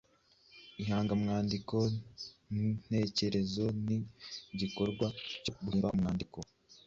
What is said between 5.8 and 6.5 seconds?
umwandiko